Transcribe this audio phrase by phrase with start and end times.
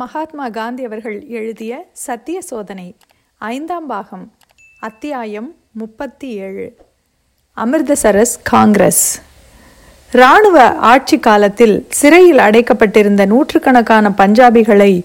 [0.00, 2.96] மகாத்மா காந்தி அவர்கள் எழுதிய சத்திய சோதனை
[3.38, 4.32] ஐந்தாம் பாகம்
[4.80, 6.76] அத்தியாயம் முப்பத்தி ஏழு.
[7.56, 9.22] அமிர்தசரஸ் காங்கிரஸ்.
[10.12, 15.04] இராணுவ ஆட்சி காலத்தில் சிறையில் அடைக்கப்பட்டிருந்த நூற்றுக்கணக்கான பஞ்சாபிகளை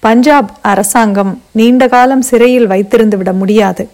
[0.00, 3.88] பஞ்சாப் அரசாங்கம் நீண்ட காலம் சிறையில் வைத்திருந்து விட முடியாது.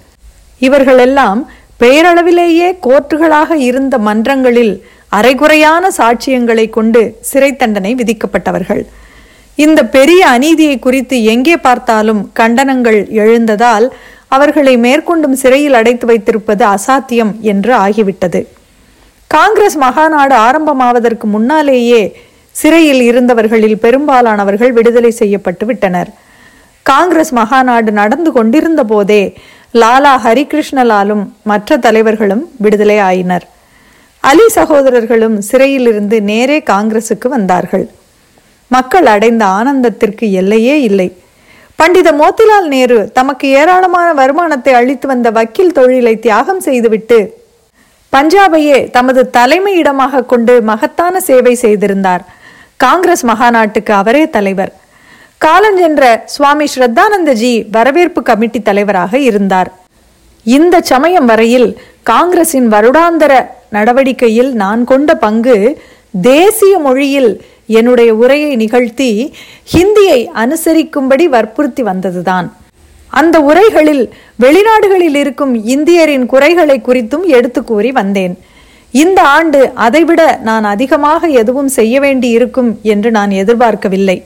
[0.58, 1.50] இவர்களெல்லாம்
[1.80, 8.84] பெயரளவிலேயே கோர்ட்டுகளாக இருந்த மன்றங்களில் அரைகுறையான சாட்சியங்களை கொண்டு சிறை தண்டனை விதிக்கப்பட்டவர்கள்.
[9.54, 13.90] இந்த பெரிய அநீதியை குறித்து எங்கே பார்த்தாலும் கண்டனங்கள் எழுந்ததால்
[14.28, 18.46] அவர்களை மேற்கொண்டும் சிறையில் அடைத்து வைத்திருப்பது அசாத்தியம் என்று ஆகிவிட்டது.
[19.26, 22.16] காங்கிரஸ் மகாநாடு ஆரம்பமாவதற்கு முன்னாலேயே
[22.52, 26.10] சிறையில் இருந்தவர்களில் பெரும்பாலானவர்கள் விடுதலை செய்யப்பட்டு விட்டனர்.
[26.82, 29.36] காங்கிரஸ் மகாநாடு நடந்து கொண்டிருந்த போதே
[29.74, 33.46] லாலா ஹரிகிருஷ்ணலாலும் மற்ற தலைவர்களும் விடுதலை ஆயினர்.
[34.20, 37.90] அலி சகோதரர்களும் சிறையிலிருந்து நேரே காங்கிரசுக்கு வந்தார்கள்.
[38.76, 41.08] மக்கள் அடைந்த ஆனந்தத்திற்கு எல்லையே இல்லை.
[41.78, 47.20] பண்டித மோத்திலால் நேரு தமக்கு ஏராளமான வருமானத்தை அளித்து வந்த வக்கீல் தொழிலை தியாகம் செய்துவிட்டு
[48.12, 52.22] பஞ்சாபையே தமது தலைமையிடமாக கொண்டு மகத்தான சேவை செய்திருந்தார்.
[52.84, 54.72] காங்கிரஸ் மகாநாட்டுக்கு அவரே தலைவர்.
[55.44, 56.02] காலஞ்சென்ற
[56.34, 59.70] சுவாமி ஸ்ரத்தானந்தஜி வரவேற்பு கமிட்டி தலைவராக இருந்தார்.
[60.46, 61.68] இந்த சமயம் வரையில்
[62.10, 63.32] காங்கிரசின் வருடாந்தர
[63.76, 65.56] நடவடிக்கையில் நான் கொண்ட பங்கு
[66.30, 67.30] தேசிய மொழியில்
[67.66, 69.34] என்னுடைய உரையை நிகழ்த்தி
[69.74, 72.52] ஹிந்தியை அனுசரிக்கும்படி வற்புறுத்தி வந்ததுதான்.
[73.08, 74.04] அந்த உரைகளில்
[74.40, 78.34] வெளிநாடுகளில் இருக்கும் இந்தியரின் குறைகளை குறித்தும் எடுத்து கூறி வந்தேன்.
[78.90, 84.18] இந்த ஆண்டு அதைவிட நான் அதிகமாக எதுவும் செய்ய வேண்டி இருக்கும் என்று நான் எதிர்பார்க்கவில்லை.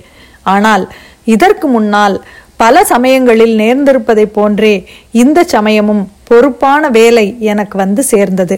[0.43, 0.84] ஆனால்
[1.25, 2.25] இதற்கு முன்னால்
[2.56, 4.75] பல சமயங்களில் நேர்ந்திருப்பதைப் போன்றே
[5.11, 8.56] இந்த சமயமும் பொறுப்பான வேலை எனக்கு வந்து சேர்ந்தது.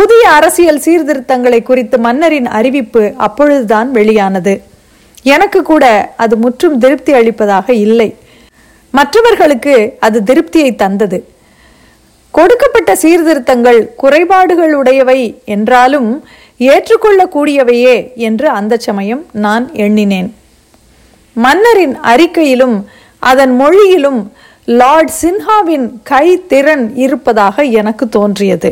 [0.00, 4.54] புதிய அரசியல் சீர்திருத்தங்களை குறித்து மன்னரின் அறிவிப்பு அப்பொழுதுதான் வெளியானது.
[5.34, 5.84] எனக்கு கூட
[6.24, 8.06] அது முற்றும் திருப்தி அளிப்பதாக இல்லை.
[8.98, 9.74] மற்றவர்களுக்கு
[10.06, 11.18] அது திருப்தியை தந்தது.
[12.30, 15.20] கொடுக்கப்பட்ட சீர்திருத்தங்கள் குறைபாடுகள் உடையவை
[15.54, 16.10] என்றாலும்
[16.72, 17.96] ஏற்றுக்கொள்ளக்கூடியவையே
[18.28, 20.30] என்று அந்த சமயம் நான் எண்ணினேன்.
[21.36, 22.76] மன்னரின் அறிக்கையிலும்
[23.32, 24.20] அதன் மொழியிலும்
[24.80, 28.70] லார்ட் சின்ஹாவின் கை திறன் இருப்பதாக எனக்கு தோன்றியது.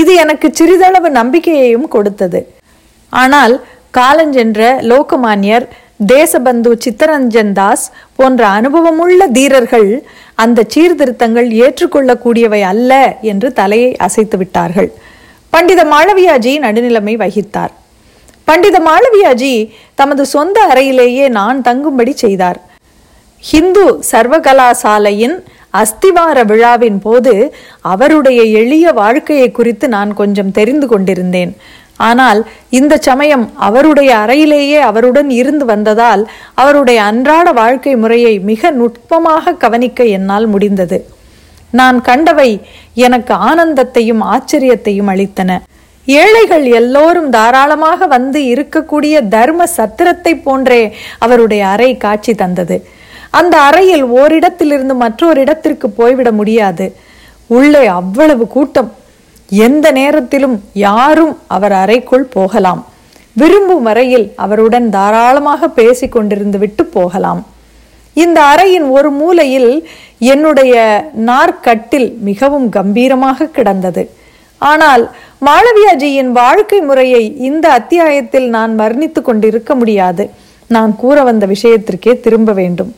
[0.00, 2.40] இது எனக்கு சிறிதளவு நம்பிக்கையையும் கொடுத்தது.
[3.12, 3.54] ஆனால்
[3.98, 4.60] காலஞ்சென்ற
[4.90, 5.66] லோகமானியர்
[6.12, 7.84] தேசபந்து சித்தரஞ்சன் தாஸ்
[8.18, 9.90] போன்ற அனுபவமுள்ள தீரர்கள்
[10.42, 12.92] அந்த சீர்திருத்தங்கள் ஏற்றுக்கொள்ளக்கூடியவை அல்ல
[13.32, 14.90] என்று தலையை அசைத்து விட்டார்கள்
[15.54, 17.72] பண்டித மாளவியாஜி நடுநிலைமை வகித்தார்.
[18.48, 19.54] பண்டித மாளவியாஜி
[20.00, 22.58] தமது சொந்த அறையிலேயே நான் தங்கும்படி செய்தார்.
[23.44, 25.36] ஹிந்து சர்வகலாசாலையின்
[25.80, 27.32] அஸ்திவார விழாவின் போது
[27.92, 31.52] அவருடைய எளிய வாழ்க்கையை குறித்து நான் கொஞ்சம் தெரிந்து கொண்டிருந்தேன்.
[32.08, 32.40] ஆனால்
[32.78, 36.22] இந்த சமயம் அவருடைய அறையிலேயே அவருடன் இருந்து வந்ததால்
[36.54, 40.98] அவருடைய அன்றாட வாழ்க்கை முறையை மிக நுட்பமாக கவனிக்க என்னால் முடிந்தது.
[41.70, 42.50] நான் கண்டவை
[43.06, 45.50] எனக்கு ஆனந்தத்தையும் ஆச்சரியத்தையும் அளித்தன.
[46.06, 50.82] ஏழைகள் எல்லோரும் தாராளமாக வந்து இருக்கக்கூடிய தர்ம சத்திரத்தை போன்றே
[51.18, 52.78] அவருடைய அறை காட்சி தந்தது.
[53.30, 56.96] அந்த அறையில் ஓரிடத்திலிருந்து மற்றொரு இடத்திற்கு போய்விட முடியாது.
[57.46, 58.92] உள்ளே அவ்வளவு கூட்டம்.
[59.48, 62.86] எந்த நேரத்திலும் யாரும் அவர் அறைக்குள் போகலாம்.
[63.32, 67.46] விரும்பும் வரையில் அவருடன் தாராளமாக பேசிக் கொண்டிருந்து விட்டு போகலாம்.
[68.14, 69.88] இந்த அறையின் ஒரு மூலையில்
[70.18, 70.74] என்னுடைய
[71.26, 74.10] நார்க்கட்டில் மிகவும் கம்பீரமாக கிடந்தது.
[74.58, 75.10] ஆனால்
[75.46, 80.30] மாளவியாஜியின் வாழ்க்கை முறையை இந்த அத்தியாயத்தில் நான் வர்ணித்து கொண்டிருக்க முடியாது.
[80.66, 82.94] நான் கூற வந்த விஷயத்திற்கே திரும்ப வேண்டும்.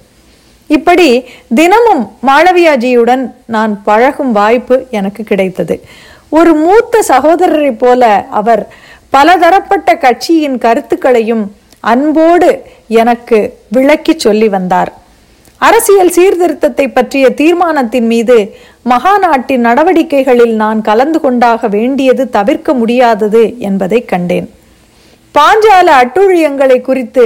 [0.76, 1.08] இப்படி
[1.54, 5.76] தினமும் மாளவியாஜியுடன் நான் பழகும் வாய்ப்பு எனக்கு கிடைத்தது.
[6.28, 8.62] ஒரு மூத்த சகோதரரை போல அவர்
[9.10, 11.44] பலதரப்பட்ட கட்சியின் கருத்துக்களையும்
[11.92, 12.50] அன்போடு
[13.02, 13.38] எனக்கு
[13.68, 14.92] விளக்கி சொல்லி வந்தார்.
[15.58, 18.36] அரசியல் சீர்திருத்தத்தை பற்றிய தீர்மானத்தின் மீது
[18.92, 24.48] மகாநாட்டின் நடவடிக்கைகளில் நான் கலந்து கொண்டாக வேண்டியது தவிர்க்க முடியாதது என்பதை கண்டேன்.
[25.34, 27.24] பாஞ்சால அட்டுழியங்களை குறித்து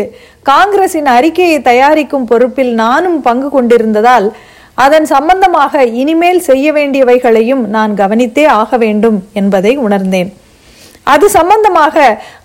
[0.51, 4.27] காங்கிரசின் அறிக்கையை தயாரிக்கும் பொறுப்பில் நானும் பங்கு கொண்டிருந்ததால்
[4.85, 10.31] அதன் சம்பந்தமாக இனிமேல் செய்ய வேண்டியவைகளையும் நான் கவனித்தே ஆக வேண்டும் என்பதை உணர்ந்தேன்.
[11.03, 11.97] அது சம்பந்தமாக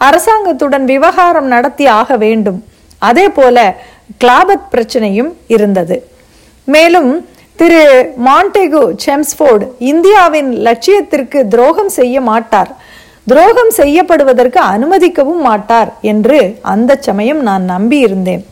[0.08, 2.60] அரசாங்கத்துடன் விவகாரம் நடத்தி ஆக வேண்டும்.
[2.98, 3.76] அதே போல
[4.24, 5.98] கிளாபத் பிரச்சனையும் இருந்தது.
[6.64, 7.12] மேலும்
[7.56, 7.84] திரு
[8.26, 12.72] மாண்டேகு செம்ஸ்போர்டு இந்தியாவின் லட்சியத்திற்கு துரோகம் செய்ய மாட்டார்.
[13.30, 16.38] துரோகம் செய்யப்படுவதற்கு அனுமதிக்கவும் மாட்டார் என்று
[16.74, 18.44] அந்த சமயம் நான் நம்பியிருந்தேன்.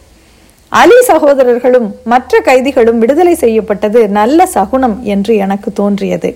[0.71, 6.29] அலி சகோதரர்களும் மற்ற கைதிகளும் விடுதலை செய்யப்பட்டது நல்ல சகுனம் என்று எனக்கு தோன்றியது.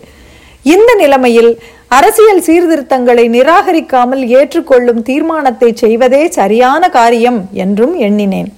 [0.74, 1.52] இந்த நிலைமையில்
[1.98, 8.52] அரசியல் சீர்திருத்தங்களை நிராகரிக்காமல் ஏற்றுக்கொள்ளும் தீர்மானத்தை செய்வதே சரியான காரியம் என்றும் எண்ணினேன்.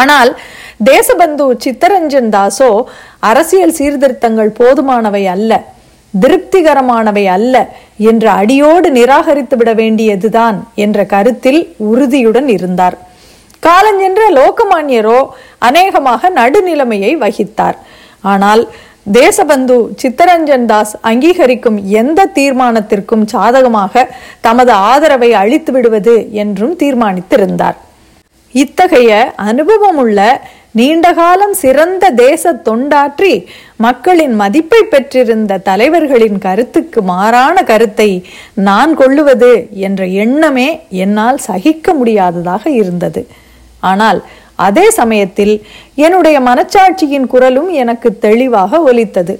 [0.00, 0.30] ஆனால்
[0.90, 2.70] தேசபந்து சித்தரஞ்சன் தாசோ
[3.30, 5.52] அரசியல் சீர்திருத்தங்கள் போதுமானவை அல்ல.
[6.14, 7.54] திருப்திகரமானவை அல்ல
[8.10, 11.60] என்ற அடியோடு நிராகரித்து விட வேண்டியதுதான் என்ற கருத்தில்
[11.90, 12.96] உறுதியுடன் இருந்தார்.
[13.66, 15.18] காலஞ்சென்ற லோகமான்யரோ
[15.68, 17.76] அநேகமாக நடுநிலைமையை வகித்தார்.
[18.32, 18.62] ஆனால்
[19.18, 24.06] தேசபந்து சித்தரஞ்சன் தாஸ் அங்கீகரிக்கும் எந்த தீர்மானத்திற்கும் சாதகமாக
[24.46, 27.78] தமது ஆதரவை அளித்து விடுவது என்றும் தீர்மானித்திருந்தார்.
[28.54, 29.10] இத்தகைய
[29.48, 30.20] அனுபவமுள்ள
[30.78, 33.32] நீண்டகாலம் சிறந்த தேச தொண்டாற்றி
[33.76, 38.10] மக்களின் மதிப்பை பெற்றிருந்த தலைவர்களின் கருத்துக்கு மாறான கருத்தை
[38.68, 39.52] நான் கொள்ளுவது
[39.86, 40.68] என்ற எண்ணமே
[41.04, 43.22] என்னால் சகிக்க முடியாததாக இருந்தது.
[43.90, 44.20] ஆனால்
[44.68, 45.54] அதே சமயத்தில்
[46.06, 49.36] என்னுடைய மனச்சாட்சியின் குரலும் எனக்கு தெளிவாக ஒலித்தது.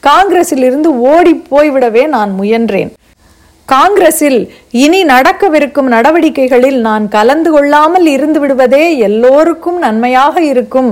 [0.00, 2.90] காங்கிரஸில் இருந்து ஓடி போய்விடவே நான் முயன்றேன்.
[3.72, 4.38] காங்கிரஸில்
[4.82, 10.90] இனி நடக்கவிருக்கும் நடவடிக்கைகளில் நான் கலந்து கொள்ளாமல் இருந்து விடுவதே எல்லோருக்கும் நன்மையாக இருக்கும்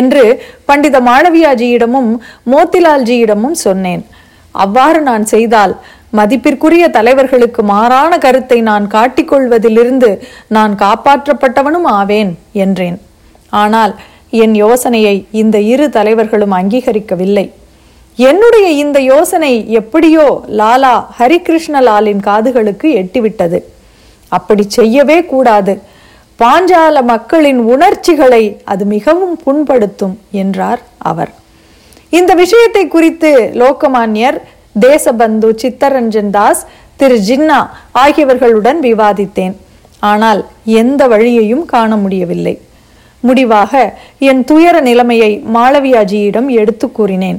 [0.00, 0.24] என்று
[0.70, 2.10] பண்டித மாளவியாஜியிடமும்
[2.52, 4.02] மோத்திலால்ஜியிடமும் சொன்னேன்.
[4.54, 5.74] அவ்வாறு நான் செய்தால்
[6.18, 10.10] மதிப்பிற்குரிய தலைவர்களுக்கு மாறான கருத்தை நான் காட்டிக்கொள்வதிலிருந்து
[10.56, 12.30] நான் காப்பாற்றப்பட்டவனும் ஆவேன்
[12.64, 12.98] என்றேன்.
[13.62, 13.94] ஆனால்
[14.44, 17.46] என் யோசனையை இந்த இரு தலைவர்களும் அங்கீகரிக்கவில்லை.
[18.16, 23.58] என்னுடைய இந்த யோசனை எப்படியோ லாலா ஹரிகிருஷ்ணலாலின் காதுகளுக்கு எட்டிவிட்டது.
[24.28, 25.80] அப்படி செய்யவே கூடாது.
[26.42, 30.80] பாஞ்சால மக்களின் உணர்ச்சிகளை அது மிகவும் புண்படுத்தும் என்றார்
[31.10, 31.32] அவர்.
[32.18, 33.30] இந்த விஷயத்தை குறித்து
[33.62, 34.38] லோகமான்யர்
[34.78, 36.62] தேசபந்து சித்தரஞ்சன் தாஸ்
[36.96, 37.58] திரு ஜின்னா
[38.02, 39.54] ஆகியவர்களுடன் விவாதித்தேன்.
[39.98, 42.54] ஆனால் எந்த வழியையும் காண முடியவில்லை.
[43.20, 43.72] முடிவாக
[44.18, 47.38] என் துயர நிலைமையை மாளவியாஜியிடம் எடுத்து கூறினேன்.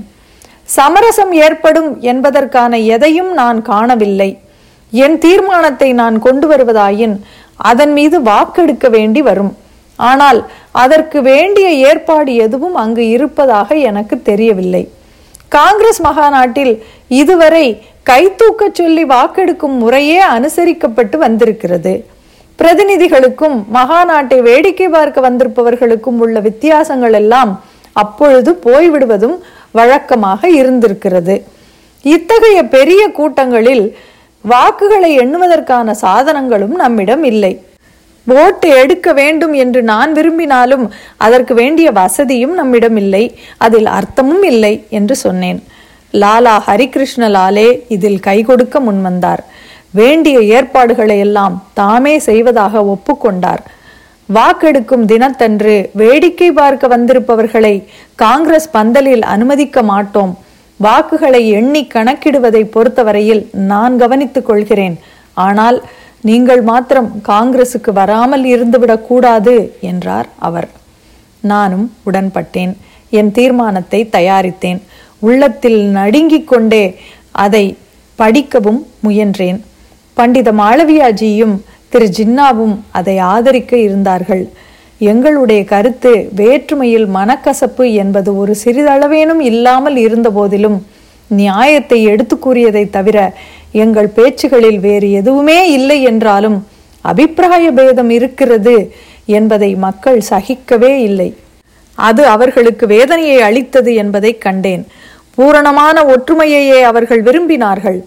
[0.76, 4.30] சமரசம் ஏற்படும் என்பதற்கான எதையும் நான் காணவில்லை.
[4.94, 7.16] என் தீர்மானத்தை நான் கொண்டு வருவதாயின்
[7.70, 9.54] அதன் மீது வாக்கெடுக்க வேண்டி வரும்.
[10.10, 10.40] ஆனால்
[10.84, 14.84] அதற்கு வேண்டிய ஏற்பாடு எதுவும் அங்கு இருப்பதாக எனக்கு தெரியவில்லை.
[15.56, 16.74] காங்கிரஸ் மகாநாட்டில்
[17.22, 17.66] இதுவரை
[18.10, 21.94] கைத்தூக்கச் சொல்லி வாக்கெடுக்கும் முறையே அனுசரிக்கப்பட்டு வந்திருக்கிறது.
[22.60, 27.52] பிரதிநிதிகளுக்கும் மகாநாட்டை வேடிக்கை பார்க்க வந்திருப்பவர்களுக்கும் உள்ள வித்தியாசங்கள் எல்லாம்
[28.04, 29.38] அப்பொழுது போய்விடுவதும்
[29.78, 31.36] வழக்கமாக இருந்திருக்கிறது.
[32.16, 33.86] இத்தகைய பெரிய கூட்டங்களில்
[34.46, 37.54] வாக்குகளை எண்ணுவதற்கான சாதனங்களும் நம்மிடம் இல்லை.
[38.28, 40.86] ஓட்டு எடுக்க வேண்டும் என்று நான் விரும்பினாலும்
[41.26, 43.24] அதற்கு வேண்டிய வசதியும் நம்மிடம் இல்லை.
[43.66, 45.60] அதில் அர்த்தமும் இல்லை என்று சொன்னேன்.
[46.22, 49.44] லாலா ஹரிகிருஷ்ண லாலே இதில் கை கொடுக்க முன்வந்தார்.
[50.00, 53.62] வேண்டிய ஏற்பாடுகளை எல்லாம் தாமே செய்வதாக ஒப்புக்கொண்டார்.
[54.34, 57.84] வாக்கெடுக்கும் தினத்தன்று வேடிக்கை பார்க்க வந்திருப்பவர்களை
[58.16, 60.38] காங்கிரஸ் பந்தலில் அனுமதிக்க மாட்டோம்.
[60.78, 65.00] வாக்குகளை எண்ணி கணக்கிடுவதை பொறுத்தவரையில் நான் கவனித்துக் கொள்கிறேன்.
[65.34, 65.84] ஆனால்
[66.22, 70.68] நீங்கள் மாத்திரம் காங்கிரசுக்கு வராமல் இருந்துவிடக் கூடாது என்றார் அவர்.
[71.40, 72.74] நானும் உடன்பட்டேன்.
[73.10, 74.82] என் தீர்மானத்தை தயாரித்தேன்.
[75.20, 77.00] உள்ளத்தில் நடுங்கிக் கொண்டே
[77.32, 77.78] அதை
[78.16, 79.60] படிக்கவும் முயன்றேன்.
[80.14, 81.60] பண்டித மாளவியாஜியும்
[81.92, 84.44] திரு ஜின்னாவும் அதை ஆதரிக்க இருந்தார்கள்.
[85.12, 90.78] எங்களுடைய கருத்து வேற்றுமையில் மனக்கசப்பு என்பது ஒரு சிறிதளவேனும் இல்லாமல் இருந்த போதிலும்
[91.30, 93.18] நியாயத்தை எடுத்து கூறியதை தவிர
[93.84, 96.58] எங்கள் பேச்சுகளில் வேறு எதுவுமே இல்லை என்றாலும்
[97.06, 98.76] அபிப்பிராய பேதம் இருக்கிறது
[99.38, 101.30] என்பதை மக்கள் சகிக்கவே இல்லை.
[101.98, 104.84] அது அவர்களுக்கு வேதனையை அளித்தது என்பதை கண்டேன்.
[105.36, 108.00] பூரணமான ஒற்றுமையையே அவர்கள் விரும்பினார்கள்.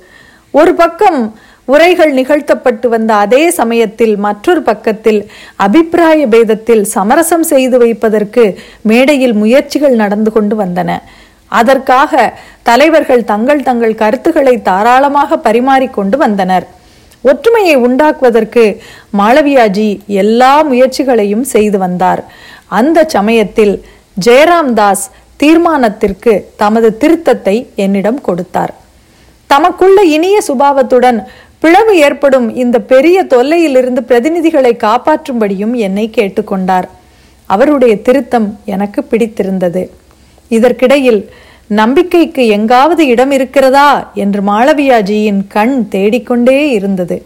[0.54, 1.20] ஒரு பக்கம்
[1.72, 5.20] உரைகள் நிகழ்த்தப்பட்டு வந்த அதே சமயத்தில் மற்றொரு பக்கத்தில்
[5.66, 8.44] அபிப்பிராய பேதத்தில் சமரசம் செய்து வைப்பதற்கு
[8.90, 10.90] மேடையில் முயற்சிகள் நடந்து கொண்டு வந்தன.
[11.60, 12.12] அதற்காக
[12.68, 16.66] தலைவர்கள் தங்கள் தங்கள் கருத்துக்களை தாராளமாக பரிமாறிக்கொண்டு வந்தனர்.
[17.30, 18.64] ஒற்றுமையை உண்டாக்குவதற்கு
[19.20, 19.88] மாளவியாஜி
[20.22, 22.22] எல்லா முயற்சிகளையும் செய்து வந்தார்.
[22.78, 23.74] அந்த சமயத்தில்
[24.26, 25.04] ஜெயராம் தாஸ்
[25.42, 28.72] தீர்மானத்திற்கு தமது திருத்தத்தை என்னிடம் கொடுத்தார்.
[29.50, 31.18] தமக்குள்ள இனிய சுபாவத்துடன்
[31.62, 36.88] பிளவு ஏற்படும் இந்த பெரிய தொல்லையிலிருந்து பிரதிநிதிகளை காப்பாற்றும்படியும் என்னை கேட்டுக்கொண்டார்.
[37.46, 39.82] அவருடைய திருத்தம் எனக்கு பிடித்திருந்தது.
[40.48, 41.20] இதற்கிடையில்
[41.66, 47.24] நம்பிக்கைக்கு எங்காவது இடம் இருக்கிறதா என்று மாளவியாஜியின் கண் தேடிக்கொண்டே இருந்தது.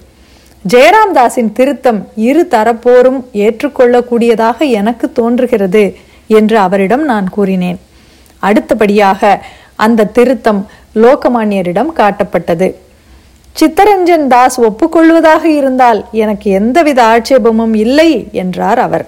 [0.69, 5.85] ஜெயராம் தாஸின் திருத்தம் இரு தரப்போரும் ஏற்றுக்கொள்ளக்கூடியதாக எனக்கு தோன்றுகிறது
[6.27, 7.79] என்று அவரிடம் நான் கூறினேன்.
[8.39, 9.45] அடுத்தபடியாக
[9.77, 12.69] அந்த திருத்தம் லோகமானியரிடம் காட்டப்பட்டது.
[13.57, 18.11] சித்தரஞ்சன் தாஸ் ஒப்புக்கொள்வதாக இருந்தால் எனக்கு எந்தவித ஆட்சேபமும் இல்லை
[18.43, 19.05] என்றார் அவர்.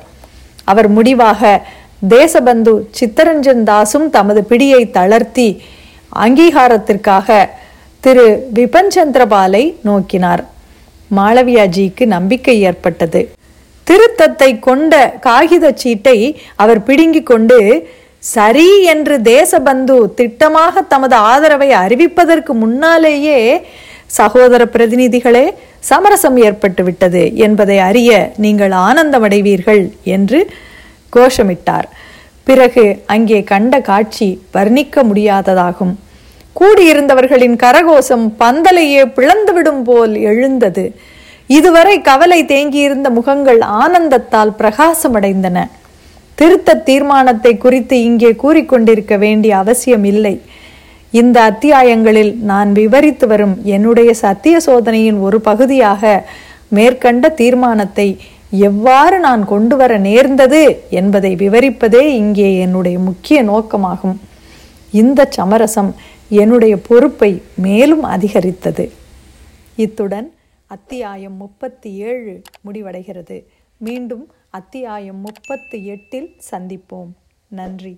[0.65, 1.43] அவர் முடிவாக
[2.09, 5.49] தேசபந்து சித்தரஞ்சன் தாஸும் தமது பிடியை தளர்த்தி
[6.25, 7.29] அங்கீகாரத்திற்காக
[8.05, 10.43] திரு விபன் சந்திரபாலை நோக்கினார்.
[11.11, 13.23] மாளவியாஜிக்கு நம்பிக்கை ஏற்பட்டது.
[13.87, 14.93] திருத்தத்தை கொண்ட
[15.27, 16.19] காகித சீட்டை
[16.63, 17.59] அவர் பிடுங்கிக் கொண்டு
[18.35, 23.41] சரி என்று தேசபந்து திட்டமாக தமது ஆதரவை அறிவிப்பதற்கு முன்னாலேயே
[24.07, 25.47] சகோதர பிரதிநிதிகளே
[25.79, 30.51] சமரசம் ஏற்பட்டு விட்டது என்பதை அறிய நீங்கள் ஆனந்தமடைவீர்கள் என்று
[31.17, 31.89] கோஷமிட்டார்.
[32.45, 35.95] பிறகு அங்கே கண்ட காட்சி வர்ணிக்க முடியாததாகும்.
[36.61, 40.85] கூடியிருந்தவர்களின் கரகோஷம் பந்தலையே பிளந்துவிடும் போல் எழுந்தது.
[41.47, 45.69] இதுவரை கவலை தேங்கியிருந்த முகங்கள் ஆனந்தத்தால் பிரகாசமடைந்தன.
[46.35, 50.35] திருத்த தீர்மானத்தை குறித்து இங்கே கூறிக்கொண்டிருக்க வேண்டிய அவசியம் இல்லை.
[51.17, 56.03] இந்த அத்தியாயங்களில் நான் விவரித்து வரும் என்னுடைய சத்திய சோதனையின் ஒரு பகுதியாக
[56.69, 58.09] மேற்கண்ட தீர்மானத்தை
[58.51, 64.19] எவ்வாறு நான் கொண்டு வர நேர்ந்தது என்பதை விவரிப்பதே இங்கே என்னுடைய முக்கிய நோக்கமாகும்.
[64.93, 65.95] இந்த சமரசம்
[66.29, 68.87] என்னுடைய பொறுப்பை மேலும் அதிகரித்தது.
[69.77, 70.29] இத்துடன்
[70.67, 73.39] அத்தியாயம் முப்பத்தி ஏழு முடிவடைகிறது.
[73.77, 77.13] மீண்டும் அத்தியாயம் முப்பத்தி எட்டில் சந்திப்போம்.
[77.49, 77.95] நன்றி.